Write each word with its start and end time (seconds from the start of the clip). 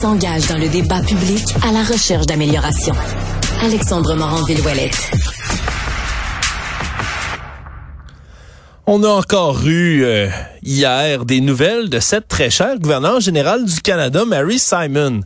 s'engage 0.00 0.46
dans 0.46 0.58
le 0.58 0.68
débat 0.68 1.00
public 1.00 1.44
à 1.64 1.72
la 1.72 1.82
recherche 1.82 2.24
d'amélioration. 2.24 2.94
Alexandre 3.64 4.14
Morand-Villouellette. 4.14 5.10
On 8.86 9.02
a 9.02 9.08
encore 9.08 9.66
eu 9.66 10.04
euh, 10.04 10.28
hier 10.62 11.24
des 11.24 11.40
nouvelles 11.40 11.88
de 11.88 11.98
cette 11.98 12.28
très 12.28 12.48
chère 12.48 12.78
gouverneure 12.78 13.18
générale 13.18 13.64
du 13.64 13.80
Canada, 13.80 14.24
Mary 14.24 14.60
Simon. 14.60 15.22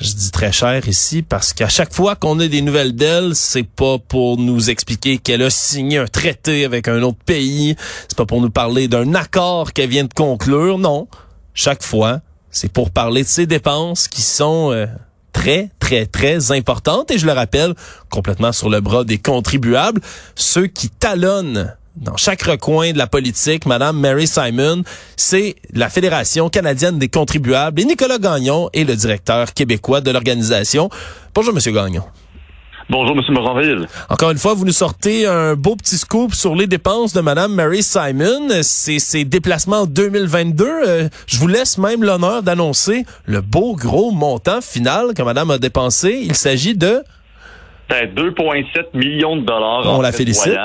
Je 0.00 0.14
dis 0.14 0.30
très 0.30 0.50
chère 0.50 0.88
ici 0.88 1.20
parce 1.20 1.52
qu'à 1.52 1.68
chaque 1.68 1.92
fois 1.92 2.16
qu'on 2.16 2.40
a 2.40 2.48
des 2.48 2.62
nouvelles 2.62 2.96
d'elle, 2.96 3.34
c'est 3.34 3.68
pas 3.68 3.98
pour 3.98 4.38
nous 4.38 4.70
expliquer 4.70 5.18
qu'elle 5.18 5.42
a 5.42 5.50
signé 5.50 5.98
un 5.98 6.06
traité 6.06 6.64
avec 6.64 6.88
un 6.88 7.02
autre 7.02 7.18
pays, 7.26 7.76
c'est 8.08 8.16
pas 8.16 8.24
pour 8.24 8.40
nous 8.40 8.48
parler 8.48 8.88
d'un 8.88 9.14
accord 9.14 9.74
qu'elle 9.74 9.90
vient 9.90 10.04
de 10.04 10.14
conclure, 10.14 10.78
non. 10.78 11.06
Chaque 11.52 11.82
fois, 11.82 12.22
c'est 12.56 12.72
pour 12.72 12.90
parler 12.90 13.22
de 13.22 13.28
ses 13.28 13.46
dépenses 13.46 14.08
qui 14.08 14.22
sont 14.22 14.72
euh, 14.72 14.86
très, 15.34 15.68
très, 15.78 16.06
très 16.06 16.52
importantes. 16.52 17.10
Et 17.10 17.18
je 17.18 17.26
le 17.26 17.32
rappelle, 17.32 17.74
complètement 18.08 18.50
sur 18.50 18.70
le 18.70 18.80
bras 18.80 19.04
des 19.04 19.18
contribuables, 19.18 20.00
ceux 20.34 20.66
qui 20.66 20.88
talonnent 20.88 21.76
dans 21.96 22.16
chaque 22.16 22.42
recoin 22.42 22.92
de 22.92 22.98
la 22.98 23.06
politique, 23.06 23.66
Madame 23.66 24.00
Mary 24.00 24.26
Simon, 24.26 24.84
c'est 25.16 25.56
la 25.74 25.90
Fédération 25.90 26.48
canadienne 26.48 26.98
des 26.98 27.08
contribuables 27.08 27.78
et 27.78 27.84
Nicolas 27.84 28.18
Gagnon 28.18 28.70
est 28.72 28.84
le 28.84 28.96
directeur 28.96 29.52
québécois 29.52 30.00
de 30.00 30.10
l'organisation. 30.10 30.88
Bonjour, 31.34 31.52
Monsieur 31.52 31.72
Gagnon. 31.72 32.04
Bonjour, 32.88 33.16
M. 33.16 33.22
Moranville. 33.34 33.88
Encore 34.08 34.30
une 34.30 34.38
fois, 34.38 34.54
vous 34.54 34.64
nous 34.64 34.70
sortez 34.70 35.26
un 35.26 35.54
beau 35.54 35.74
petit 35.74 35.96
scoop 35.96 36.34
sur 36.34 36.54
les 36.54 36.68
dépenses 36.68 37.12
de 37.12 37.20
Mme 37.20 37.52
Mary 37.52 37.82
Simon. 37.82 38.48
C'est 38.62 39.00
ses 39.00 39.24
déplacements 39.24 39.80
en 39.80 39.86
2022. 39.86 40.64
Euh, 40.64 41.08
je 41.26 41.38
vous 41.38 41.48
laisse 41.48 41.78
même 41.78 42.04
l'honneur 42.04 42.44
d'annoncer 42.44 43.04
le 43.24 43.40
beau 43.40 43.74
gros 43.74 44.12
montant 44.12 44.60
final 44.60 45.14
que 45.16 45.22
Mme 45.22 45.50
a 45.50 45.58
dépensé. 45.58 46.20
Il 46.22 46.36
s'agit 46.36 46.76
de... 46.76 47.02
2,7 47.90 48.96
millions 48.96 49.36
de 49.36 49.42
dollars. 49.42 49.86
On 49.86 50.00
la 50.00 50.12
félicite. 50.12 50.56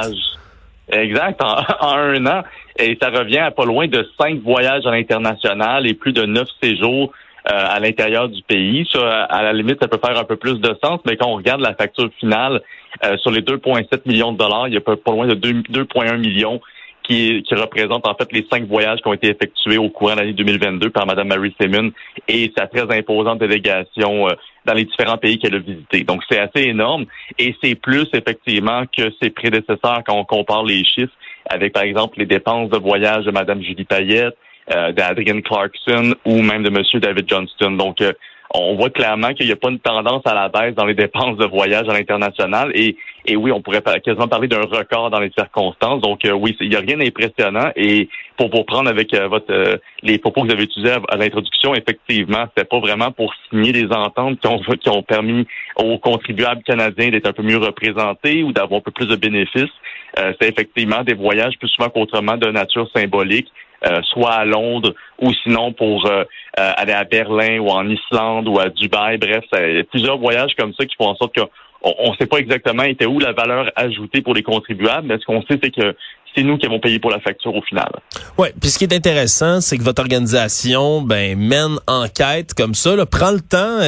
Exact, 0.91 1.41
en, 1.43 1.97
un 1.97 2.25
an. 2.27 2.43
Et 2.77 2.97
ça 3.01 3.09
revient 3.09 3.39
à 3.39 3.51
pas 3.51 3.65
loin 3.65 3.87
de 3.87 4.07
cinq 4.19 4.41
voyages 4.43 4.85
à 4.85 4.91
l'international 4.91 5.87
et 5.87 5.95
plus 5.95 6.13
de 6.13 6.25
neuf 6.25 6.47
séjours 6.61 7.11
à 7.45 7.79
l'intérieur 7.79 8.29
du 8.29 8.41
pays. 8.43 8.87
Ça, 8.91 9.23
à 9.23 9.43
la 9.43 9.53
limite, 9.53 9.77
ça 9.81 9.87
peut 9.87 9.99
faire 10.03 10.17
un 10.17 10.23
peu 10.23 10.35
plus 10.35 10.59
de 10.59 10.75
sens, 10.83 10.99
mais 11.05 11.17
quand 11.17 11.27
on 11.27 11.35
regarde 11.35 11.61
la 11.61 11.73
facture 11.73 12.09
finale 12.19 12.61
euh, 13.03 13.17
sur 13.17 13.31
les 13.31 13.41
2,7 13.41 14.01
millions 14.05 14.31
de 14.31 14.37
dollars, 14.37 14.67
il 14.67 14.73
y 14.73 14.77
a 14.77 14.81
pas, 14.81 14.95
loin 15.07 15.27
de 15.27 15.35
2,1 15.35 16.17
millions 16.17 16.61
qui, 17.03 17.41
qui 17.47 17.55
représente 17.55 18.07
en 18.07 18.13
fait 18.13 18.31
les 18.31 18.45
cinq 18.51 18.67
voyages 18.67 18.99
qui 19.01 19.07
ont 19.07 19.13
été 19.13 19.29
effectués 19.29 19.77
au 19.77 19.89
courant 19.89 20.13
de 20.13 20.19
l'année 20.19 20.33
2022 20.33 20.91
par 20.91 21.07
Mme 21.07 21.29
Mary 21.29 21.55
Simon 21.59 21.91
et 22.27 22.51
sa 22.55 22.67
très 22.67 22.95
imposante 22.95 23.39
délégation 23.39 24.27
euh, 24.27 24.33
dans 24.65 24.73
les 24.73 24.85
différents 24.85 25.17
pays 25.17 25.39
qu'elle 25.39 25.55
a 25.55 25.59
visités. 25.59 26.03
Donc 26.03 26.21
c'est 26.29 26.39
assez 26.39 26.67
énorme 26.67 27.05
et 27.39 27.55
c'est 27.63 27.75
plus 27.75 28.07
effectivement 28.13 28.83
que 28.85 29.11
ses 29.21 29.31
prédécesseurs 29.31 30.03
quand 30.05 30.15
on 30.15 30.25
compare 30.25 30.63
les 30.63 30.83
chiffres 30.83 31.13
avec 31.49 31.73
par 31.73 31.83
exemple 31.83 32.19
les 32.19 32.27
dépenses 32.27 32.69
de 32.69 32.77
voyage 32.77 33.25
de 33.25 33.31
Mme 33.31 33.63
Julie 33.63 33.85
Payette, 33.85 34.37
euh, 34.69 34.91
d'Adrian 34.91 35.41
Clarkson 35.41 36.13
ou 36.23 36.41
même 36.43 36.61
de 36.61 36.69
M. 36.69 36.83
David 37.01 37.27
Johnston. 37.27 37.71
Donc, 37.71 37.99
euh, 37.99 38.13
on 38.53 38.75
voit 38.75 38.91
clairement 38.91 39.33
qu'il 39.33 39.47
n'y 39.47 39.51
a 39.51 39.55
pas 39.55 39.69
une 39.69 39.79
tendance 39.79 40.21
à 40.25 40.35
la 40.35 40.49
baisse 40.49 40.75
dans 40.75 40.85
les 40.85 40.93
dépenses 40.93 41.37
de 41.37 41.45
voyage 41.45 41.89
à 41.89 41.93
l'international. 41.93 42.71
Et, 42.75 42.95
et 43.25 43.35
oui, 43.35 43.51
on 43.51 43.61
pourrait 43.61 43.81
quasiment 44.03 44.27
parler 44.27 44.47
d'un 44.47 44.61
record 44.61 45.09
dans 45.09 45.19
les 45.19 45.31
circonstances. 45.31 46.01
Donc 46.01 46.25
euh, 46.25 46.33
oui, 46.33 46.55
il 46.59 46.69
n'y 46.69 46.75
a 46.75 46.79
rien 46.79 46.97
d'impressionnant. 46.97 47.71
Et 47.75 48.07
pour 48.37 48.49
vous 48.55 48.63
prendre 48.63 48.87
avec 48.87 49.15
votre 49.15 49.79
les 50.03 50.19
propos 50.19 50.41
que 50.41 50.47
vous 50.47 50.53
avez 50.53 50.65
utilisés 50.65 50.93
à, 51.09 51.15
l'introduction, 51.17 51.73
effectivement, 51.73 52.45
c'était 52.49 52.67
pas 52.67 52.79
vraiment 52.79 53.11
pour 53.11 53.33
signer 53.49 53.71
des 53.71 53.87
ententes 53.91 54.39
qui 54.39 54.47
ont, 54.47 54.59
qui 54.59 54.89
ont 54.89 55.01
permis 55.01 55.47
aux 55.77 55.97
contribuables 55.97 56.61
canadiens 56.63 57.09
d'être 57.09 57.27
un 57.27 57.33
peu 57.33 57.43
mieux 57.43 57.57
représentés 57.57 58.43
ou 58.43 58.51
d'avoir 58.51 58.79
un 58.79 58.83
peu 58.83 58.91
plus 58.91 59.07
de 59.07 59.15
bénéfices. 59.15 59.73
c'est 60.15 60.49
effectivement 60.49 61.03
des 61.03 61.13
voyages 61.15 61.57
plus 61.57 61.69
souvent 61.69 61.89
qu'autrement 61.89 62.37
de 62.37 62.51
nature 62.51 62.87
symbolique 62.93 63.51
euh, 63.85 64.01
soit 64.03 64.33
à 64.33 64.45
Londres 64.45 64.93
ou 65.19 65.33
sinon 65.43 65.73
pour 65.73 66.05
euh, 66.05 66.23
euh, 66.59 66.71
aller 66.75 66.93
à 66.93 67.03
Berlin 67.03 67.59
ou 67.59 67.69
en 67.69 67.87
Islande 67.89 68.47
ou 68.47 68.59
à 68.59 68.69
Dubaï. 68.69 69.17
Bref, 69.17 69.43
il 69.57 69.75
y 69.77 69.79
a 69.79 69.83
plusieurs 69.83 70.17
voyages 70.17 70.51
comme 70.57 70.73
ça 70.73 70.85
qui 70.85 70.95
font 70.95 71.07
en 71.07 71.15
sorte 71.15 71.35
qu'on 71.35 72.11
ne 72.11 72.15
sait 72.19 72.27
pas 72.27 72.37
exactement 72.37 72.83
était 72.83 73.05
où 73.05 73.19
la 73.19 73.33
valeur 73.33 73.71
ajoutée 73.75 74.21
pour 74.21 74.33
les 74.33 74.43
contribuables, 74.43 75.07
mais 75.07 75.17
ce 75.19 75.25
qu'on 75.25 75.41
sait, 75.43 75.59
c'est 75.61 75.71
que 75.71 75.95
c'est 76.35 76.43
nous 76.43 76.57
qui 76.57 76.65
avons 76.65 76.79
payé 76.79 76.99
pour 76.99 77.11
la 77.11 77.19
facture 77.19 77.55
au 77.55 77.61
final. 77.61 77.89
Oui, 78.37 78.49
puis 78.59 78.69
ce 78.69 78.77
qui 78.77 78.85
est 78.85 78.93
intéressant, 78.93 79.61
c'est 79.61 79.77
que 79.77 79.83
votre 79.83 80.01
organisation 80.01 81.01
ben, 81.01 81.37
mène 81.37 81.77
enquête 81.87 82.53
comme 82.53 82.73
ça, 82.73 82.95
là, 82.95 83.05
prend 83.05 83.31
le 83.31 83.41
temps, 83.41 83.79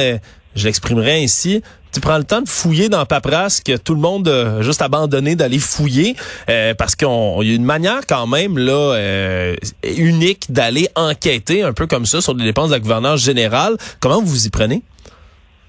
je 0.54 0.64
l'exprimerai 0.64 1.22
ainsi, 1.22 1.62
tu 1.94 2.00
prends 2.00 2.18
le 2.18 2.24
temps 2.24 2.42
de 2.42 2.48
fouiller 2.48 2.88
dans 2.88 3.06
paperasse 3.06 3.62
que 3.62 3.76
tout 3.76 3.94
le 3.94 4.00
monde 4.00 4.26
a 4.26 4.62
juste 4.62 4.82
abandonné 4.82 5.36
d'aller 5.36 5.60
fouiller 5.60 6.16
euh, 6.48 6.74
parce 6.74 6.96
qu'il 6.96 7.06
y 7.06 7.52
a 7.52 7.54
une 7.54 7.64
manière 7.64 8.00
quand 8.08 8.26
même 8.26 8.58
là 8.58 8.94
euh, 8.94 9.54
unique 9.96 10.50
d'aller 10.50 10.88
enquêter 10.96 11.62
un 11.62 11.72
peu 11.72 11.86
comme 11.86 12.04
ça 12.04 12.20
sur 12.20 12.34
les 12.34 12.44
dépenses 12.44 12.70
de 12.70 12.74
la 12.74 12.80
gouvernance 12.80 13.24
générale. 13.24 13.76
Comment 14.00 14.20
vous 14.20 14.26
vous 14.26 14.46
y 14.46 14.50
prenez? 14.50 14.82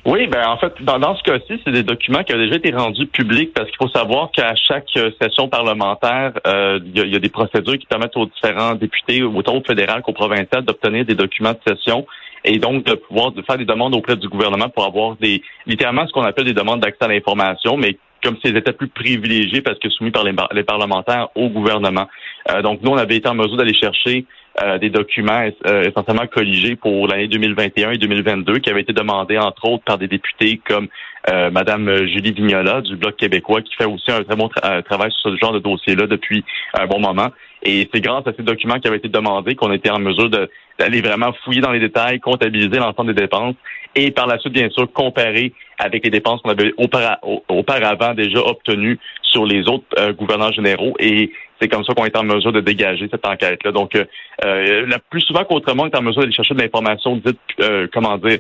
Oui, 0.04 0.28
ben 0.28 0.48
en 0.48 0.58
fait, 0.58 0.74
dans, 0.82 1.16
ce 1.16 1.24
cas-ci, 1.24 1.60
c'est 1.64 1.72
des 1.72 1.82
documents 1.82 2.24
qui 2.24 2.34
ont 2.34 2.38
déjà 2.38 2.56
été 2.56 2.72
rendus 2.72 3.08
publics 3.08 3.54
parce 3.54 3.68
qu'il 3.68 3.78
faut 3.78 3.90
savoir 3.90 4.32
qu'à 4.32 4.56
chaque 4.56 4.86
euh, 4.98 5.12
session 5.22 5.48
parlementaire, 5.48 6.34
il 6.46 7.08
y, 7.12 7.16
a 7.16 7.20
des 7.20 7.30
procédures 7.30 7.78
qui 7.78 7.86
permettent 7.86 8.18
aux 8.18 8.26
différents 8.26 8.74
députés, 8.74 9.22
autant 9.22 9.56
au 9.56 9.64
fédéral 9.64 10.02
qu'au 10.02 10.14
provincial, 10.14 10.64
d'obtenir 10.64 11.06
des 11.06 11.16
documents 11.16 11.54
de 11.54 11.76
session 11.76 12.06
et 12.44 12.60
donc 12.60 12.84
de 12.84 12.94
pouvoir 12.94 13.32
faire 13.48 13.58
des 13.58 13.66
demandes 13.66 13.96
auprès 13.96 14.16
du 14.16 14.28
gouvernement 14.28 14.70
pour 14.70 14.86
avoir 14.86 15.16
des 15.18 15.42
littéralement 15.66 16.06
ce 16.08 16.12
qu'on 16.12 16.24
appelle 16.24 16.46
des 16.46 16.54
demandes 16.54 16.82
d'accès 16.82 17.06
à 17.06 17.08
l'information, 17.08 17.78
mais 17.78 17.98
comme 18.24 18.38
s'ils 18.44 18.58
étaient 18.58 18.74
plus 18.74 18.88
privilégiés 18.88 19.62
parce 19.62 19.78
que 19.80 19.90
soumis 19.90 20.12
par 20.12 20.24
les, 20.24 20.64
parlementaires 20.64 21.30
au 21.36 21.50
gouvernement. 21.50 22.08
Euh, 22.50 22.62
donc 22.62 22.82
nous, 22.82 22.92
on 22.92 22.98
avait 22.98 23.18
été 23.18 23.30
en 23.30 23.36
mesure 23.36 23.58
d'aller 23.58 23.76
chercher 23.76 24.26
euh, 24.64 24.78
des 24.78 24.90
documents 24.90 25.50
euh, 25.68 25.84
essentiellement 25.84 26.28
colligés 26.28 26.78
pour 26.78 27.10
l'année 27.10 27.28
2021 27.28 27.92
et 27.92 27.98
2022 27.98 28.60
qui 28.60 28.70
avaient 28.70 28.84
été 28.84 28.94
demandés 28.94 29.38
entre 29.38 29.66
autres 29.68 29.84
par 29.84 29.98
des 29.98 30.08
députés 30.08 30.62
comme 30.66 30.88
euh, 31.30 31.52
Madame 31.52 31.94
Julie 32.08 32.32
Vignola 32.32 32.80
du 32.80 32.96
Bloc 32.96 33.18
québécois 33.18 33.62
qui 33.62 33.76
fait 33.76 33.84
aussi 33.84 34.10
un 34.12 34.24
très 34.24 34.38
bon 34.38 34.48
travail 34.48 35.12
sur 35.12 35.32
ce 35.32 35.36
genre 35.36 35.52
de 35.52 35.60
dossier-là 35.60 36.08
depuis 36.08 36.46
un 36.74 36.88
bon 36.88 37.02
moment. 37.02 37.32
Et 37.66 37.90
c'est 37.92 38.00
grâce 38.00 38.28
à 38.28 38.32
ces 38.38 38.44
documents 38.44 38.80
qui 38.80 38.88
avaient 38.88 38.98
été 38.98 39.10
demandés 39.10 39.56
qu'on 39.56 39.74
était 39.74 39.90
en 39.90 40.00
mesure 40.00 40.30
d'aller 40.30 41.02
vraiment 41.02 41.34
fouiller 41.44 41.62
dans 41.62 41.72
les 41.72 41.80
détails, 41.80 42.20
comptabiliser 42.20 42.78
l'ensemble 42.78 43.14
des 43.14 43.22
dépenses 43.24 43.56
et 43.96 44.12
par 44.12 44.28
la 44.28 44.38
suite, 44.38 44.54
bien 44.54 44.70
sûr, 44.70 44.92
comparer 44.92 45.54
avec 45.80 46.04
les 46.04 46.12
dépenses 46.12 46.42
qu'on 46.42 46.52
avait 46.52 46.74
auparavant 46.78 48.14
déjà 48.14 48.40
obtenues 48.40 49.00
sur 49.24 49.46
les 49.46 49.68
autres 49.68 49.86
euh, 49.98 50.14
gouverneurs 50.14 50.54
généraux. 50.54 50.94
Et 51.00 51.32
c'est 51.60 51.68
comme 51.70 51.84
ça 51.84 51.94
qu'on 51.94 52.06
est 52.06 52.16
en 52.16 52.24
mesure 52.24 52.52
de 52.52 52.62
dégager 52.62 53.08
cette 53.10 53.26
enquête-là. 53.26 53.72
Donc, 53.72 53.96
euh, 53.96 54.06
euh 54.44 54.86
la 54.86 55.00
plus 55.00 55.22
souvent 55.22 55.44
qu'autrement, 55.44 55.84
on 55.84 55.88
est 55.88 55.98
en 55.98 56.02
mesure 56.02 56.22
d'aller 56.22 56.34
chercher 56.34 56.54
de 56.54 56.62
l'information 56.62 57.16
dite, 57.18 57.40
euh, 57.62 57.88
comment 57.92 58.18
dire, 58.18 58.40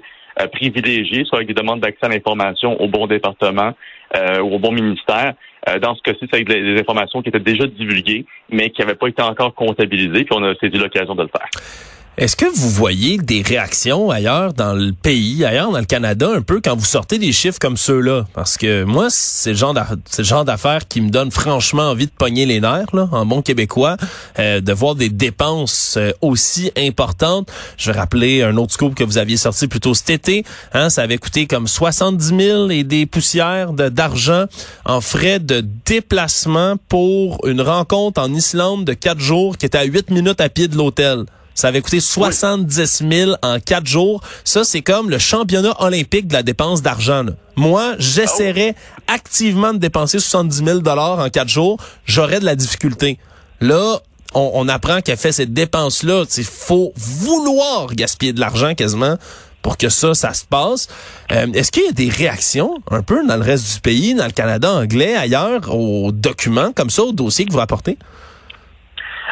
privilégiée, 0.51 1.23
soit 1.23 1.37
avec 1.37 1.47
des 1.47 1.53
demandes 1.53 1.79
d'accès 1.79 2.05
à 2.05 2.09
l'information 2.09 2.79
au 2.81 2.89
bon 2.89 3.07
département 3.07 3.73
ou 4.13 4.55
au 4.55 4.59
bon 4.59 4.71
ministère. 4.71 5.33
dans 5.81 5.95
ce 5.95 6.01
cas-ci, 6.01 6.19
c'est 6.21 6.35
avec 6.35 6.47
des, 6.47 6.79
informations 6.79 7.21
qui 7.21 7.29
étaient 7.29 7.39
déjà 7.39 7.65
divulguées, 7.67 8.25
mais 8.49 8.69
qui 8.69 8.81
n'avaient 8.81 8.95
pas 8.95 9.07
été 9.07 9.21
encore 9.21 9.53
comptabilisées, 9.53 10.23
puis 10.23 10.35
on 10.35 10.43
a 10.43 10.55
saisi 10.55 10.77
l'occasion 10.77 11.15
de 11.15 11.23
le 11.23 11.29
faire. 11.29 11.94
Est-ce 12.17 12.37
que 12.37 12.45
vous 12.45 12.69
voyez 12.69 13.17
des 13.17 13.41
réactions 13.41 14.09
ailleurs 14.09 14.53
dans 14.53 14.73
le 14.73 14.93
pays, 14.93 15.43
ailleurs 15.43 15.69
dans 15.73 15.79
le 15.79 15.85
Canada, 15.85 16.31
un 16.33 16.41
peu 16.41 16.61
quand 16.63 16.73
vous 16.73 16.85
sortez 16.85 17.17
des 17.17 17.33
chiffres 17.33 17.59
comme 17.59 17.75
ceux-là? 17.75 18.25
Parce 18.33 18.57
que 18.57 18.85
moi, 18.85 19.07
c'est 19.09 19.49
le 19.49 19.57
genre 19.57 20.45
d'affaires 20.45 20.87
qui 20.87 21.01
me 21.01 21.09
donne 21.09 21.29
franchement 21.29 21.89
envie 21.89 22.05
de 22.05 22.11
pogner 22.17 22.45
les 22.45 22.61
nerfs, 22.61 22.95
là, 22.95 23.09
en 23.11 23.25
bon 23.25 23.41
québécois, 23.41 23.97
euh, 24.39 24.61
de 24.61 24.71
voir 24.71 24.95
des 24.95 25.09
dépenses 25.09 25.95
euh, 25.97 26.13
aussi 26.21 26.71
importantes. 26.77 27.51
Je 27.77 27.91
vais 27.91 27.99
rappeler 27.99 28.43
un 28.43 28.55
autre 28.55 28.71
scoop 28.71 28.95
que 28.95 29.03
vous 29.03 29.17
aviez 29.17 29.35
sorti 29.35 29.67
plus 29.67 29.81
tôt 29.81 29.93
cet 29.93 30.09
été. 30.09 30.45
Hein, 30.73 30.89
ça 30.89 31.01
avait 31.01 31.17
coûté 31.17 31.47
comme 31.47 31.67
70 31.67 32.27
000 32.27 32.69
et 32.69 32.85
des 32.85 33.05
poussières 33.05 33.73
d'argent 33.73 34.45
en 34.85 35.01
frais 35.01 35.39
de 35.39 35.65
déplacement 35.85 36.77
pour 36.87 37.45
une 37.45 37.59
rencontre 37.59 38.21
en 38.21 38.33
Islande 38.33 38.85
de 38.85 38.93
quatre 38.93 39.19
jours 39.19 39.57
qui 39.57 39.65
était 39.65 39.79
à 39.79 39.83
huit 39.83 40.09
minutes 40.11 40.39
à 40.39 40.47
pied 40.47 40.69
de 40.69 40.77
l'hôtel. 40.77 41.25
Ça 41.55 41.69
avait 41.69 41.81
coûté 41.81 42.01
70 42.01 43.03
000 43.09 43.31
en 43.41 43.59
quatre 43.59 43.87
jours. 43.87 44.21
Ça, 44.43 44.65
c'est 44.65 44.81
comme 44.81 45.09
le 45.09 45.17
championnat 45.17 45.73
olympique 45.81 46.27
de 46.27 46.33
la 46.33 46.43
dépense 46.43 46.81
d'argent. 46.81 47.23
Moi, 47.55 47.95
j'essaierais 47.97 48.75
activement 49.07 49.73
de 49.73 49.79
dépenser 49.79 50.19
70 50.19 50.63
000 50.65 50.79
dollars 50.79 51.19
en 51.19 51.29
quatre 51.29 51.47
jours. 51.47 51.77
J'aurais 52.05 52.41
de 52.41 52.45
la 52.45 52.55
difficulté. 52.55 53.17
Là, 53.61 53.99
on, 54.33 54.67
apprend 54.67 54.99
qu'elle 54.99 55.17
fait 55.17 55.31
cette 55.31 55.53
dépense-là. 55.53 56.25
Il 56.37 56.43
faut 56.43 56.91
vouloir 56.97 57.87
gaspiller 57.95 58.33
de 58.33 58.41
l'argent 58.41 58.75
quasiment 58.75 59.15
pour 59.61 59.77
que 59.77 59.87
ça, 59.87 60.13
ça 60.13 60.33
se 60.33 60.43
passe. 60.43 60.89
Euh, 61.31 61.47
est-ce 61.53 61.71
qu'il 61.71 61.85
y 61.85 61.87
a 61.87 61.93
des 61.93 62.09
réactions 62.09 62.75
un 62.91 63.01
peu 63.01 63.25
dans 63.25 63.37
le 63.37 63.41
reste 63.41 63.75
du 63.75 63.79
pays, 63.79 64.13
dans 64.13 64.25
le 64.25 64.31
Canada 64.31 64.71
anglais, 64.71 65.15
ailleurs, 65.15 65.73
aux 65.73 66.11
documents 66.11 66.71
comme 66.73 66.89
ça, 66.89 67.03
aux 67.03 67.13
dossiers 67.13 67.45
que 67.45 67.51
vous 67.51 67.59
rapportez? 67.59 67.97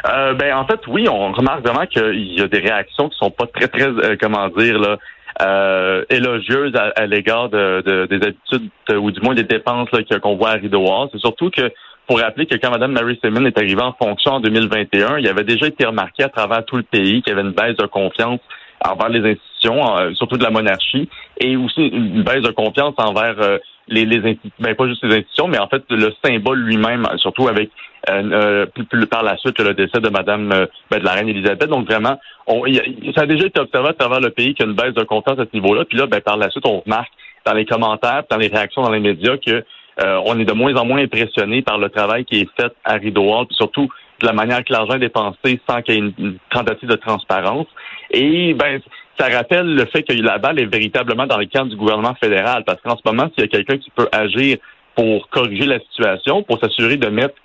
Euh, 0.06 0.34
ben 0.34 0.54
en 0.56 0.66
fait, 0.66 0.82
oui, 0.88 1.08
on 1.08 1.32
remarque 1.32 1.66
vraiment 1.66 1.86
qu'il 1.86 2.38
y 2.38 2.42
a 2.42 2.48
des 2.48 2.60
réactions 2.60 3.10
qui 3.10 3.18
sont 3.18 3.32
pas 3.32 3.48
très 3.48 3.68
très 3.68 3.88
euh, 3.88 4.18
comment 4.20 4.50
dire 4.50 4.78
là 4.78 4.98
euh, 5.42 6.04
élogieuse 6.10 6.74
à, 6.76 7.06
l'égard 7.08 7.50
de, 7.50 8.06
des 8.08 8.16
habitudes 8.18 8.70
ou 8.94 9.12
du 9.12 9.20
moins 9.22 9.34
des 9.34 9.44
dépenses 9.44 9.90
qu'on 10.22 10.36
voit 10.36 10.52
à 10.52 10.54
Rideau 10.54 10.86
C'est 11.12 11.20
surtout 11.20 11.50
que 11.50 11.72
pour 12.06 12.20
rappeler 12.20 12.46
que 12.46 12.56
quand 12.56 12.70
Mme 12.70 12.92
Mary 12.92 13.18
Simon 13.24 13.46
est 13.46 13.58
arrivée 13.58 13.82
en 13.82 13.94
fonction 13.94 14.34
en 14.34 14.40
2021, 14.42 15.18
il 15.18 15.28
avait 15.28 15.46
déjà 15.46 15.68
été 15.68 15.86
remarqué 15.86 16.24
à 16.24 16.30
travers 16.30 16.64
tout 16.66 16.78
le 16.78 16.84
pays 16.84 17.24
qu'il 17.24 17.34
y 17.34 17.38
avait 17.38 17.48
une 17.48 17.56
baisse 17.56 17.78
de 17.78 17.88
confiance 17.88 18.42
envers 18.86 19.10
les 19.10 19.32
institutions, 19.32 20.14
surtout 20.14 20.38
de 20.38 20.44
la 20.44 20.52
monarchie, 20.52 21.10
et 21.40 21.56
aussi 21.56 21.88
une 21.88 22.24
baisse 22.24 22.44
de 22.44 22.52
confiance 22.52 22.94
envers 22.98 23.36
euh, 23.40 23.58
les, 23.94 24.38
ben, 24.60 24.76
pas 24.76 24.88
juste 24.88 25.04
les 25.04 25.18
institutions, 25.18 25.48
mais 25.48 25.60
en 25.60 25.68
fait 25.68 25.84
le 25.90 26.12
symbole 26.24 26.60
lui-même, 26.60 27.08
surtout 27.18 27.48
avec 27.48 27.70
euh, 28.10 28.66
plus, 28.66 29.08
par 29.08 29.24
la 29.24 29.38
suite 29.38 29.60
le 29.60 29.74
décès 29.74 30.00
de 30.00 30.10
Madame 30.10 30.50
ben, 30.92 31.00
de 31.00 31.06
la 31.06 31.12
reine 31.12 31.30
Elisabeth. 31.30 31.70
Donc 31.70 31.88
vraiment, 31.88 32.20
on, 32.48 32.66
ça 33.16 33.22
a 33.22 33.26
déjà 33.26 33.46
été 33.46 33.60
observé 33.60 33.90
à 33.90 33.94
travers 33.94 34.20
le 34.20 34.30
pays 34.30 34.54
qu'il 34.54 34.66
y 34.66 34.68
a 34.68 34.72
une 34.72 34.76
baisse 34.76 34.94
de 34.94 35.04
confiance 35.04 35.40
à 35.40 35.46
ce 35.46 35.56
niveau-là. 35.56 35.86
Puis 35.86 35.98
là, 35.98 36.08
ben, 36.08 36.20
par 36.22 36.38
la 36.38 36.50
suite, 36.50 36.66
on 36.68 36.82
remarque 36.82 37.12
dans 37.46 37.54
les 37.54 37.66
commentaires, 37.66 38.24
dans 38.30 38.38
les 38.38 38.48
réactions 38.48 38.82
dans 38.82 38.92
les 38.92 39.00
médias 39.00 39.38
que 39.38 39.64
on 40.00 40.40
est 40.40 40.46
de 40.46 40.54
moins 40.54 40.76
en 40.76 40.86
moins 40.86 41.04
impressionné 41.04 41.62
par 41.62 41.78
le 41.78 41.88
travail 41.90 42.26
qui 42.26 42.40
est 42.40 42.50
fait 42.60 42.74
à 42.84 42.94
Rideau 42.94 43.46
puis 43.46 43.56
surtout 43.56 43.90
de 44.24 44.28
la 44.28 44.34
manière 44.34 44.64
que 44.64 44.72
l'argent 44.72 44.96
est 44.96 45.00
dépensé 45.00 45.60
sans 45.70 45.82
qu'il 45.82 45.96
y 45.96 45.98
ait 45.98 46.14
une, 46.18 46.38
tentative 46.50 46.90
de 46.90 46.96
transparence. 46.96 47.68
Et 48.12 48.54
ben, 48.54 48.82
ça 49.20 49.28
rappelle 49.30 49.76
le 49.76 49.86
fait 49.86 50.04
que 50.04 50.14
la 50.14 50.38
balle 50.38 50.60
est 50.60 50.66
véritablement 50.66 51.28
dans 51.28 51.38
les 51.38 51.48
camps 51.48 51.66
du 51.66 51.76
gouvernement 51.76 52.16
fédéral, 52.16 52.64
parce 52.66 52.82
qu'en 52.82 52.98
ce 52.98 53.02
moment, 53.06 53.30
s'il 53.34 53.44
y 53.44 53.46
a 53.46 53.48
quelqu'un 53.48 53.78
qui 53.78 53.92
peut 53.92 54.08
agir 54.12 54.58
pour 54.96 55.30
corriger 55.30 55.66
la 55.66 55.80
situation, 55.80 56.44
pour 56.44 56.60
s'assurer 56.60 56.98
de 56.98 57.08
mettre 57.10 57.36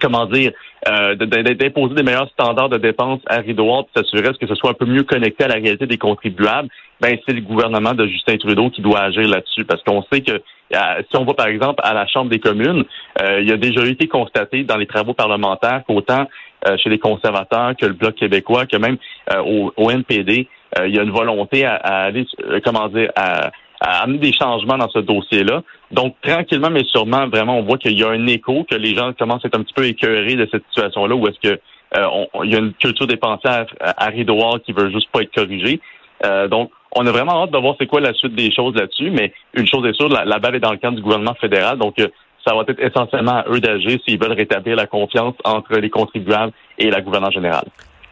comment 0.00 0.26
dire, 0.26 0.52
euh, 0.88 1.14
d'imposer 1.16 1.94
des 1.94 2.02
meilleurs 2.02 2.28
standards 2.30 2.68
de 2.68 2.78
dépenses 2.78 3.20
à 3.26 3.38
Rideau 3.38 3.66
pour 3.66 3.88
s'assurer 3.96 4.30
que 4.40 4.46
ce 4.46 4.54
soit 4.54 4.70
un 4.70 4.74
peu 4.74 4.86
mieux 4.86 5.02
connecté 5.02 5.44
à 5.44 5.48
la 5.48 5.54
réalité 5.54 5.86
des 5.86 5.98
contribuables, 5.98 6.68
ben 7.00 7.16
c'est 7.26 7.34
le 7.34 7.40
gouvernement 7.40 7.94
de 7.94 8.06
Justin 8.06 8.36
Trudeau 8.36 8.70
qui 8.70 8.82
doit 8.82 9.00
agir 9.00 9.26
là-dessus. 9.26 9.64
Parce 9.64 9.82
qu'on 9.82 10.04
sait 10.12 10.20
que 10.20 10.32
euh, 10.32 11.02
si 11.10 11.16
on 11.16 11.24
va 11.24 11.34
par 11.34 11.48
exemple 11.48 11.80
à 11.82 11.94
la 11.94 12.06
Chambre 12.06 12.30
des 12.30 12.38
communes, 12.38 12.84
euh, 13.20 13.40
il 13.40 13.48
y 13.48 13.52
a 13.52 13.56
déjà 13.56 13.84
été 13.86 14.06
constaté 14.06 14.64
dans 14.64 14.76
les 14.76 14.86
travaux 14.86 15.14
parlementaires 15.14 15.82
qu'autant 15.86 16.28
euh, 16.68 16.76
chez 16.78 16.90
les 16.90 16.98
conservateurs 16.98 17.74
que 17.76 17.86
le 17.86 17.94
Bloc 17.94 18.14
québécois, 18.14 18.66
que 18.66 18.76
même 18.76 18.98
au, 19.44 19.72
au, 19.76 19.90
NPD, 19.90 20.48
il 20.84 20.94
y 20.94 20.98
a 20.98 21.02
une 21.02 21.10
volonté 21.10 21.64
à, 21.64 21.74
à 21.74 22.04
aller, 22.04 22.26
comment 22.64 22.88
dire, 22.88 23.10
à 23.16 23.50
à 23.80 24.02
amener 24.02 24.18
des 24.18 24.32
changements 24.32 24.76
dans 24.76 24.90
ce 24.90 24.98
dossier-là. 24.98 25.62
Donc, 25.90 26.14
tranquillement, 26.22 26.70
mais 26.70 26.84
sûrement, 26.84 27.26
vraiment, 27.28 27.58
on 27.58 27.62
voit 27.62 27.78
qu'il 27.78 27.98
y 27.98 28.04
a 28.04 28.10
un 28.10 28.26
écho, 28.26 28.64
que 28.70 28.76
les 28.76 28.94
gens 28.94 29.12
commencent 29.14 29.44
à 29.44 29.48
être 29.48 29.58
un 29.58 29.62
petit 29.62 29.74
peu 29.74 29.86
écœurés 29.86 30.36
de 30.36 30.46
cette 30.50 30.64
situation-là, 30.68 31.14
où 31.14 31.26
est-ce 31.26 31.40
que 31.40 31.58
euh, 31.96 32.24
il 32.44 32.52
y 32.52 32.54
a 32.54 32.58
une 32.58 32.74
culture 32.74 33.06
dépensière 33.06 33.66
à, 33.80 34.04
à 34.04 34.12
qui 34.12 34.72
veut 34.72 34.90
juste 34.90 35.10
pas 35.10 35.22
être 35.22 35.34
corrigée. 35.34 35.80
Euh, 36.24 36.46
donc, 36.46 36.70
on 36.92 37.06
a 37.06 37.10
vraiment 37.10 37.42
hâte 37.42 37.52
de 37.52 37.58
voir 37.58 37.74
c'est 37.80 37.86
quoi 37.86 38.00
la 38.00 38.12
suite 38.12 38.34
des 38.34 38.52
choses 38.52 38.74
là-dessus, 38.74 39.10
mais 39.10 39.32
une 39.54 39.66
chose 39.66 39.86
est 39.86 39.94
sûre, 39.94 40.08
la, 40.08 40.38
balle 40.38 40.56
est 40.56 40.60
dans 40.60 40.72
le 40.72 40.78
camp 40.78 40.92
du 40.92 41.00
gouvernement 41.00 41.34
fédéral, 41.34 41.78
donc 41.78 41.98
euh, 41.98 42.08
ça 42.46 42.54
va 42.54 42.64
être 42.68 42.80
essentiellement 42.80 43.36
à 43.36 43.44
eux 43.48 43.60
d'agir 43.60 43.98
s'ils 44.04 44.20
veulent 44.22 44.32
rétablir 44.32 44.76
la 44.76 44.86
confiance 44.86 45.34
entre 45.44 45.76
les 45.78 45.88
contribuables 45.88 46.52
et 46.78 46.90
la 46.90 47.00
gouverneure 47.00 47.32
générale. 47.32 47.66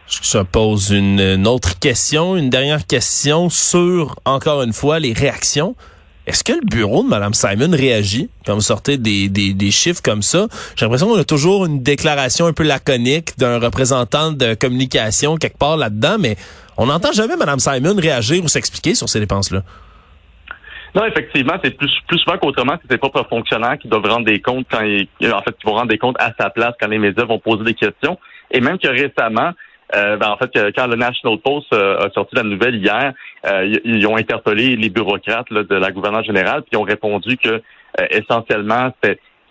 Je 0.08 0.38
pose 0.38 0.90
une, 0.90 1.46
autre 1.46 1.78
question, 1.78 2.34
une 2.36 2.48
dernière 2.48 2.86
question 2.86 3.50
sur, 3.50 4.16
encore 4.24 4.62
une 4.62 4.72
fois, 4.72 4.98
les 4.98 5.12
réactions. 5.12 5.76
Est-ce 6.26 6.42
que 6.42 6.52
le 6.52 6.64
bureau 6.64 7.02
de 7.02 7.08
Mme 7.08 7.34
Simon 7.34 7.70
réagit? 7.70 8.30
Quand 8.46 8.54
vous 8.54 8.62
sortez 8.62 8.96
des, 8.96 9.28
des, 9.28 9.70
chiffres 9.70 10.00
comme 10.02 10.22
ça? 10.22 10.46
J'ai 10.76 10.86
l'impression 10.86 11.08
qu'on 11.08 11.18
a 11.18 11.24
toujours 11.24 11.66
une 11.66 11.82
déclaration 11.82 12.46
un 12.46 12.54
peu 12.54 12.62
laconique 12.62 13.38
d'un 13.38 13.58
représentant 13.58 14.32
de 14.32 14.54
communication 14.54 15.36
quelque 15.36 15.58
part 15.58 15.76
là-dedans, 15.76 16.16
mais 16.18 16.36
on 16.78 16.86
n'entend 16.86 17.12
jamais 17.12 17.36
Mme 17.36 17.58
Simon 17.58 17.94
réagir 17.96 18.42
ou 18.42 18.48
s'expliquer 18.48 18.94
sur 18.94 19.08
ces 19.10 19.20
dépenses-là. 19.20 19.62
Non, 20.94 21.04
effectivement, 21.04 21.54
c'est 21.62 21.76
plus, 21.76 21.90
plus 22.06 22.18
souvent 22.18 22.38
qu'autrement, 22.38 22.76
c'est 22.80 22.92
ses 22.92 22.98
propres 22.98 23.26
fonctionnaires 23.28 23.76
qui 23.78 23.88
doivent 23.88 24.06
rendre 24.06 24.24
des 24.24 24.40
comptes 24.40 24.66
quand 24.70 24.80
ils, 24.80 25.32
en 25.32 25.42
fait, 25.42 25.52
qui 25.52 25.66
vont 25.66 25.74
rendre 25.74 25.88
des 25.88 25.98
comptes 25.98 26.16
à 26.18 26.32
sa 26.38 26.48
place 26.48 26.72
quand 26.80 26.88
les 26.88 26.98
médias 26.98 27.24
vont 27.24 27.38
poser 27.38 27.64
des 27.64 27.74
questions. 27.74 28.18
Et 28.50 28.60
même 28.60 28.78
que 28.78 28.88
récemment, 28.88 29.52
euh, 29.94 30.16
ben, 30.16 30.30
en 30.30 30.36
fait, 30.36 30.50
quand 30.74 30.86
le 30.86 30.96
National 30.96 31.38
Post 31.38 31.72
euh, 31.72 31.98
a 31.98 32.10
sorti 32.10 32.34
la 32.34 32.42
nouvelle 32.42 32.76
hier, 32.76 33.12
euh, 33.46 33.78
ils 33.84 34.06
ont 34.06 34.16
interpellé 34.16 34.76
les 34.76 34.90
bureaucrates 34.90 35.50
de 35.52 35.74
la 35.74 35.90
gouverneure 35.90 36.24
générale, 36.24 36.62
puis 36.62 36.70
ils 36.72 36.76
ont 36.76 36.82
répondu 36.82 37.36
que 37.38 37.62
essentiellement, 38.10 38.92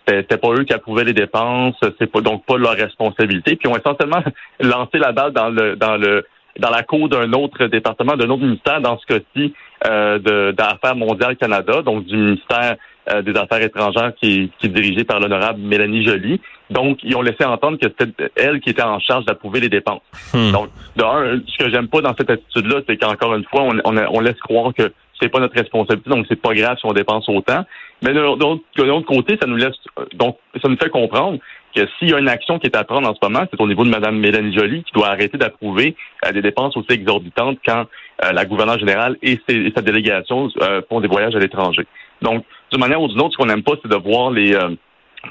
c'était 0.06 0.36
pas 0.38 0.52
eux 0.52 0.64
qui 0.64 0.72
approuvaient 0.72 1.04
les 1.04 1.12
dépenses, 1.12 1.76
c'est 1.98 2.10
pas 2.10 2.20
donc 2.20 2.46
pas 2.46 2.56
leur 2.56 2.74
responsabilité. 2.74 3.56
Puis 3.56 3.68
ils 3.68 3.72
ont 3.72 3.76
essentiellement 3.76 4.22
lancé 4.60 4.98
la 4.98 5.12
balle 5.12 5.32
dans 5.32 5.50
le 5.50 5.76
dans 5.76 5.96
le 5.96 6.24
dans 6.58 6.70
la 6.70 6.82
cour 6.82 7.08
d'un 7.08 7.32
autre 7.32 7.66
département, 7.66 8.16
d'un 8.16 8.30
autre 8.30 8.42
ministère, 8.42 8.80
dans 8.80 8.98
ce 8.98 9.06
cas-ci 9.06 9.54
d'Affaires 9.84 10.96
mondiales 10.96 11.36
Canada, 11.36 11.82
donc 11.82 12.04
du 12.04 12.16
ministère 12.16 12.76
euh, 13.10 13.22
des 13.22 13.36
Affaires 13.38 13.62
étrangères 13.62 14.12
qui, 14.20 14.50
qui 14.58 14.66
est 14.66 14.70
dirigé 14.70 15.04
par 15.04 15.20
l'honorable 15.20 15.60
Mélanie 15.60 16.04
Joly. 16.04 16.40
Donc, 16.70 16.98
ils 17.02 17.16
ont 17.16 17.22
laissé 17.22 17.44
entendre 17.44 17.78
que 17.78 17.86
c'était 17.88 18.30
elle 18.36 18.60
qui 18.60 18.70
était 18.70 18.82
en 18.82 18.98
charge 19.00 19.24
d'approuver 19.24 19.60
les 19.60 19.68
dépenses. 19.68 20.02
Hmm. 20.34 20.52
Donc, 20.52 20.68
de 20.96 21.42
ce 21.46 21.64
que 21.64 21.70
j'aime 21.70 21.88
pas 21.88 22.00
dans 22.00 22.14
cette 22.16 22.30
attitude-là, 22.30 22.80
c'est 22.86 22.96
qu'encore 22.96 23.34
une 23.34 23.44
fois, 23.44 23.62
on, 23.62 23.80
on, 23.84 24.20
laisse 24.20 24.38
croire 24.40 24.74
que 24.74 24.92
c'est 25.20 25.28
pas 25.28 25.40
notre 25.40 25.54
responsabilité, 25.54 26.10
donc 26.10 26.26
c'est 26.28 26.40
pas 26.40 26.54
grave 26.54 26.76
si 26.78 26.86
on 26.86 26.92
dépense 26.92 27.28
autant. 27.28 27.64
Mais 28.02 28.12
de 28.12 28.20
l'autre 28.20 29.06
côté, 29.06 29.36
ça 29.40 29.48
nous 29.48 29.56
laisse 29.56 29.74
donc 30.14 30.36
ça 30.62 30.68
nous 30.68 30.76
fait 30.76 30.90
comprendre 30.90 31.38
que 31.74 31.82
s'il 31.98 32.10
y 32.10 32.14
a 32.14 32.18
une 32.18 32.28
action 32.28 32.58
qui 32.58 32.66
est 32.66 32.76
à 32.76 32.84
prendre 32.84 33.08
en 33.08 33.14
ce 33.14 33.18
moment, 33.22 33.44
c'est 33.50 33.60
au 33.60 33.66
niveau 33.66 33.84
de 33.84 33.90
Mme 33.90 34.18
Mélanie 34.18 34.54
Joly 34.54 34.82
qui 34.84 34.92
doit 34.92 35.08
arrêter 35.08 35.36
d'approuver 35.38 35.96
euh, 36.24 36.32
des 36.32 36.42
dépenses 36.42 36.76
aussi 36.76 36.90
exorbitantes 36.90 37.58
quand 37.66 37.84
euh, 38.24 38.32
la 38.32 38.44
gouverneure 38.44 38.78
générale 38.78 39.16
et, 39.22 39.38
sa 39.74 39.82
délégation 39.82 40.48
euh, 40.62 40.80
font 40.88 41.00
des 41.00 41.08
voyages 41.08 41.34
à 41.34 41.38
l'étranger. 41.38 41.86
Donc, 42.22 42.44
d'une 42.70 42.80
manière 42.80 43.00
ou 43.00 43.08
d'une 43.08 43.20
autre, 43.20 43.32
ce 43.32 43.36
qu'on 43.36 43.46
n'aime 43.46 43.62
pas, 43.62 43.72
c'est 43.82 43.90
de 43.90 43.96
voir 43.96 44.30
les 44.30 44.56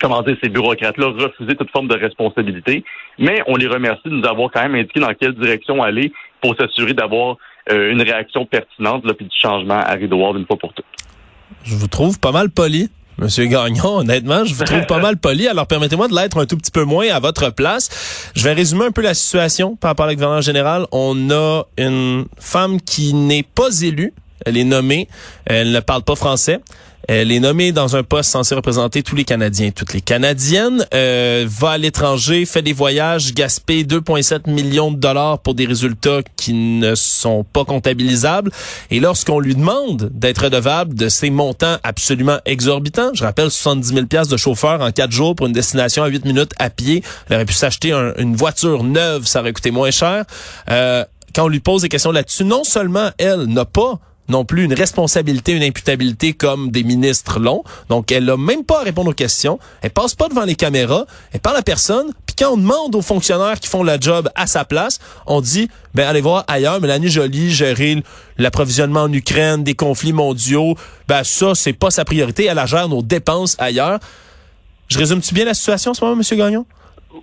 comment 0.02 0.22
dire, 0.22 0.36
ces 0.44 0.50
bureaucrates-là 0.50 1.08
refuser 1.08 1.56
toute 1.56 1.72
forme 1.72 1.88
de 1.88 1.96
responsabilité. 1.96 2.84
Mais 3.18 3.42
on 3.48 3.56
les 3.56 3.68
remercie 3.68 4.02
de 4.06 4.12
nous 4.12 4.28
avoir 4.28 4.52
quand 4.52 4.62
même 4.62 4.76
indiqué 4.76 5.00
dans 5.00 5.14
quelle 5.14 5.34
direction 5.34 5.82
aller 5.82 6.12
pour 6.42 6.56
s'assurer 6.56 6.94
d'avoir 6.94 7.38
une 7.70 8.02
réaction 8.02 8.46
pertinente 8.46 9.06
là, 9.06 9.14
puis 9.14 9.26
du 9.26 9.36
changement 9.42 9.80
à 9.80 9.94
Rideau 9.94 10.34
d'une 10.34 10.46
fois 10.46 10.58
pour 10.58 10.74
toutes. 10.74 10.86
Je 11.64 11.76
vous 11.76 11.88
trouve 11.88 12.20
pas 12.20 12.32
mal 12.32 12.50
poli. 12.50 12.90
Monsieur 13.18 13.46
Gagnon, 13.46 13.98
honnêtement, 13.98 14.46
je 14.46 14.54
vous 14.54 14.64
trouve 14.64 14.86
pas 14.86 15.00
mal 15.00 15.18
poli. 15.18 15.48
Alors, 15.48 15.66
permettez-moi 15.66 16.08
de 16.08 16.14
l'être 16.14 16.38
un 16.38 16.46
tout 16.46 16.56
petit 16.56 16.70
peu 16.70 16.84
moins 16.84 17.08
à 17.10 17.20
votre 17.20 17.50
place. 17.50 18.32
Je 18.36 18.44
vais 18.44 18.54
résumer 18.54 18.86
un 18.86 18.92
peu 18.92 19.02
la 19.02 19.16
situation 19.16 19.76
par 19.76 19.90
rapport 19.90 20.06
à 20.06 20.10
la 20.10 20.14
gouvernement 20.14 20.42
général. 20.42 20.86
On 20.92 21.32
a 21.32 21.64
une 21.78 22.26
femme 22.38 22.80
qui 22.80 23.16
n'est 23.16 23.42
pas 23.42 23.82
élue. 23.82 24.14
Elle 24.46 24.58
est 24.58 24.64
nommée. 24.64 25.08
Elle 25.46 25.72
ne 25.72 25.80
parle 25.80 26.04
pas 26.04 26.16
français. 26.16 26.60
Elle 27.08 27.32
est 27.32 27.40
nommée 27.40 27.72
dans 27.72 27.96
un 27.96 28.04
poste 28.04 28.32
censé 28.32 28.54
représenter 28.54 29.02
tous 29.02 29.16
les 29.16 29.24
Canadiens, 29.24 29.72
toutes 29.72 29.94
les 29.94 30.02
Canadiennes. 30.02 30.86
Euh, 30.94 31.46
va 31.48 31.72
à 31.72 31.78
l'étranger, 31.78 32.46
fait 32.46 32.62
des 32.62 32.74
voyages, 32.74 33.34
gaspille 33.34 33.86
2,7 33.86 34.50
millions 34.50 34.92
de 34.92 34.98
dollars 34.98 35.40
pour 35.40 35.54
des 35.54 35.66
résultats 35.66 36.20
qui 36.36 36.54
ne 36.54 36.96
sont 36.96 37.46
pas 37.46 37.64
comptabilisables. 37.64 38.52
Et 38.92 39.00
lorsqu'on 39.00 39.40
lui 39.40 39.56
demande 39.56 40.10
d'être 40.14 40.44
redevable 40.44 40.96
de 40.96 41.08
ces 41.08 41.30
montants 41.30 41.78
absolument 41.84 42.40
exorbitants, 42.46 43.12
je 43.14 43.24
rappelle 43.24 43.52
70 43.52 43.94
000 43.94 44.06
pièces 44.08 44.28
de 44.28 44.36
chauffeur 44.36 44.82
en 44.82 44.92
quatre 44.92 45.12
jours 45.12 45.34
pour 45.34 45.48
une 45.48 45.54
destination 45.54 46.04
à 46.04 46.08
8 46.08 46.26
minutes 46.26 46.52
à 46.60 46.70
pied, 46.70 47.04
elle 47.30 47.38
aurait 47.38 47.46
pu 47.46 47.54
s'acheter 47.54 47.94
une 48.18 48.36
voiture 48.36 48.84
neuve, 48.84 49.26
ça 49.26 49.40
aurait 49.40 49.54
coûté 49.54 49.72
moins 49.72 49.92
cher. 49.92 50.26
Euh, 50.70 51.06
quand 51.34 51.46
on 51.46 51.48
lui 51.48 51.62
pose 51.62 51.84
des 51.84 51.90
questions 51.90 52.12
là-dessus, 52.12 52.44
non 52.44 52.66
seulement 52.66 53.12
elle 53.18 53.46
n'a 53.46 53.64
pas 53.64 54.02
non 54.30 54.46
plus 54.46 54.64
une 54.64 54.74
responsabilité, 54.74 55.54
une 55.54 55.64
imputabilité 55.64 56.34
comme 56.34 56.72
des 56.72 56.84
ministres 56.84 57.40
l'ont. 57.40 57.64
Donc, 57.90 58.12
elle 58.12 58.26
n'a 58.26 58.38
même 58.38 58.64
pas 58.64 58.82
à 58.82 58.84
répondre 58.84 59.10
aux 59.10 59.14
questions. 59.14 59.60
Elle 59.82 59.92
passe 59.92 60.16
pas 60.16 60.28
devant 60.28 60.46
les 60.46 60.56
caméras. 60.56 61.06
Elle 61.34 61.40
parle 61.40 61.58
à 61.58 61.62
personne. 61.62 62.12
Puis 62.26 62.36
quand 62.38 62.54
on 62.54 62.58
demande 62.58 62.96
aux 62.96 63.02
fonctionnaires 63.02 63.60
qui 63.60 63.70
font 63.70 63.84
le 63.84 63.98
job 64.00 64.30
à 64.36 64.48
sa 64.48 64.66
place, 64.66 65.00
on 65.26 65.42
dit, 65.42 65.70
ben 65.94 66.08
allez 66.08 66.22
voir 66.22 66.44
ailleurs. 66.48 66.82
Mélanie 66.82 67.10
Jolie, 67.10 67.52
gérer 67.52 68.04
l'approvisionnement 68.38 69.04
en 69.04 69.14
Ukraine, 69.14 69.64
des 69.64 69.76
conflits 69.76 70.14
mondiaux, 70.14 70.76
ben 71.08 71.24
ça, 71.24 71.56
c'est 71.56 71.74
pas 71.74 71.90
sa 71.90 72.06
priorité. 72.06 72.46
Elle 72.46 72.62
gère 72.68 72.90
nos 72.90 73.02
dépenses 73.02 73.56
ailleurs. 73.60 74.00
Je 74.90 74.98
résume-tu 74.98 75.34
bien 75.34 75.46
la 75.46 75.54
situation 75.54 75.92
en 75.92 75.94
ce 75.94 76.04
moment, 76.04 76.22
M. 76.22 76.38
Gagnon? 76.38 76.66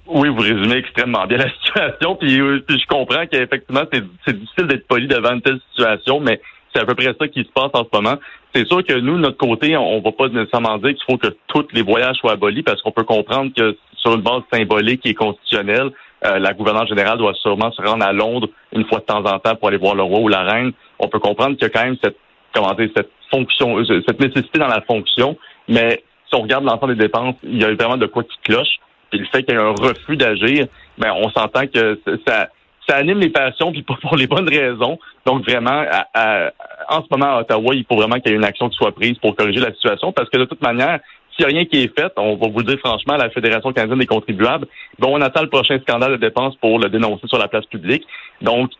Oui, 0.06 0.28
vous 0.28 0.40
résumez 0.40 0.76
extrêmement 0.76 1.26
bien 1.26 1.38
la 1.38 1.50
situation. 1.64 2.16
Puis, 2.16 2.40
euh, 2.40 2.62
puis 2.66 2.78
je 2.78 2.86
comprends 2.86 3.26
qu'effectivement, 3.26 3.84
c'est 3.92 4.38
difficile 4.38 4.66
d'être 4.66 4.86
poli 4.86 5.06
devant 5.06 5.32
une 5.32 5.42
telle 5.42 5.60
situation, 5.70 6.20
mais 6.20 6.40
c'est 6.74 6.82
à 6.82 6.86
peu 6.86 6.94
près 6.94 7.14
ça 7.18 7.28
qui 7.28 7.44
se 7.44 7.52
passe 7.54 7.70
en 7.72 7.84
ce 7.84 7.88
moment. 7.92 8.16
C'est 8.54 8.66
sûr 8.66 8.84
que 8.84 8.94
nous, 8.94 9.16
de 9.16 9.20
notre 9.20 9.36
côté, 9.36 9.76
on 9.76 9.98
ne 9.98 10.02
va 10.02 10.12
pas 10.12 10.28
nécessairement 10.28 10.78
dire 10.78 10.94
qu'il 10.94 11.04
faut 11.08 11.18
que 11.18 11.34
tous 11.46 11.66
les 11.72 11.82
voyages 11.82 12.16
soient 12.16 12.32
abolis 12.32 12.62
parce 12.62 12.82
qu'on 12.82 12.90
peut 12.90 13.04
comprendre 13.04 13.52
que 13.56 13.76
sur 13.96 14.14
une 14.14 14.22
base 14.22 14.42
symbolique 14.52 15.06
et 15.06 15.14
constitutionnelle, 15.14 15.90
euh, 16.26 16.38
la 16.38 16.52
gouverneure 16.52 16.86
générale 16.86 17.18
doit 17.18 17.34
sûrement 17.34 17.70
se 17.72 17.82
rendre 17.82 18.04
à 18.04 18.12
Londres 18.12 18.48
une 18.72 18.84
fois 18.86 18.98
de 18.98 19.04
temps 19.04 19.24
en 19.24 19.38
temps 19.38 19.54
pour 19.56 19.68
aller 19.68 19.76
voir 19.76 19.94
le 19.94 20.02
roi 20.02 20.20
ou 20.20 20.28
la 20.28 20.42
reine. 20.42 20.72
On 20.98 21.08
peut 21.08 21.18
comprendre 21.18 21.56
qu'il 21.56 21.62
y 21.62 21.66
a 21.66 21.70
quand 21.70 21.84
même 21.84 21.96
cette, 22.02 22.16
comment 22.52 22.72
dire, 22.74 22.90
cette 22.96 23.10
fonction, 23.30 23.78
euh, 23.78 24.02
cette 24.06 24.20
nécessité 24.20 24.58
dans 24.58 24.68
la 24.68 24.80
fonction, 24.82 25.36
mais 25.68 26.02
si 26.28 26.34
on 26.34 26.42
regarde 26.42 26.64
l'ensemble 26.64 26.96
des 26.96 27.04
dépenses, 27.04 27.36
il 27.42 27.60
y 27.60 27.64
a 27.64 27.74
vraiment 27.74 27.96
de 27.96 28.06
quoi 28.06 28.24
qui 28.24 28.36
cloche. 28.42 28.78
Puis 29.10 29.20
le 29.20 29.26
fait 29.26 29.42
qu'il 29.44 29.54
y 29.54 29.58
ait 29.58 29.60
un 29.60 29.70
refus 29.70 30.16
d'agir, 30.16 30.66
ben 30.98 31.12
on 31.16 31.28
s'entend 31.30 31.66
que 31.66 32.00
ça 32.26 32.48
ça 32.88 32.96
anime 32.96 33.18
les 33.18 33.30
passions, 33.30 33.72
puis 33.72 33.82
pas 33.82 33.96
pour 34.00 34.16
les 34.16 34.26
bonnes 34.26 34.48
raisons. 34.48 34.98
Donc 35.26 35.44
vraiment, 35.48 35.84
à, 36.14 36.50
en 36.88 37.02
ce 37.02 37.06
moment 37.10 37.36
à 37.36 37.40
Ottawa, 37.40 37.74
il 37.74 37.84
faut 37.88 37.96
vraiment 37.96 38.16
qu'il 38.16 38.32
y 38.32 38.34
ait 38.34 38.38
une 38.38 38.44
action 38.44 38.68
qui 38.68 38.76
soit 38.76 38.92
prise 38.92 39.16
pour 39.18 39.34
corriger 39.34 39.60
la 39.60 39.72
situation 39.72 40.12
parce 40.12 40.28
que 40.28 40.38
de 40.38 40.44
toute 40.44 40.62
manière, 40.62 41.00
s'il 41.34 41.46
n'y 41.46 41.52
a 41.52 41.56
rien 41.56 41.64
qui 41.64 41.82
est 41.82 41.98
fait, 41.98 42.12
on 42.16 42.36
va 42.36 42.48
vous 42.48 42.58
le 42.58 42.64
dire 42.64 42.78
franchement, 42.78 43.16
la 43.16 43.30
Fédération 43.30 43.72
canadienne 43.72 43.98
des 43.98 44.06
contribuables, 44.06 44.66
bon, 44.98 45.16
on 45.16 45.20
attend 45.20 45.42
le 45.42 45.48
prochain 45.48 45.78
scandale 45.80 46.12
de 46.12 46.16
dépenses 46.16 46.56
pour 46.56 46.78
le 46.78 46.88
dénoncer 46.88 47.26
sur 47.26 47.38
la 47.38 47.48
place 47.48 47.66
publique. 47.66 48.04
Donc, 48.40 48.70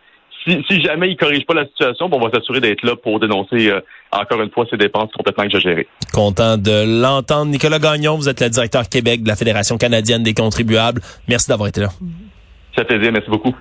si, 0.47 0.63
si 0.69 0.83
jamais 0.83 1.09
il 1.09 1.17
corrige 1.17 1.47
pas 1.47 1.55
la 1.55 1.67
situation, 1.67 2.09
bon, 2.09 2.19
on 2.19 2.29
va 2.29 2.31
s'assurer 2.31 2.61
d'être 2.61 2.85
là 2.85 2.97
pour 2.97 3.19
dénoncer 3.19 3.71
euh, 3.71 3.81
encore 4.13 4.43
une 4.43 4.51
fois 4.51 4.67
ces 4.71 4.77
dépenses 4.77 5.11
complètement 5.13 5.45
exagérées. 5.45 5.89
Content 6.13 6.59
de 6.59 7.03
l'entendre. 7.03 7.51
Nicolas 7.51 7.79
Gagnon, 7.79 8.17
vous 8.17 8.29
êtes 8.29 8.41
le 8.41 8.51
directeur 8.51 8.89
Québec 8.89 9.23
de 9.23 9.29
la 9.29 9.37
Fédération 9.37 9.79
canadienne 9.79 10.23
des 10.23 10.35
contribuables. 10.35 11.01
Merci 11.29 11.49
d'avoir 11.49 11.69
été 11.69 11.81
là. 11.81 11.89
Ça 12.77 12.85
fait 12.85 12.99
plaisir, 12.99 13.13
merci 13.13 13.31
beaucoup. 13.31 13.55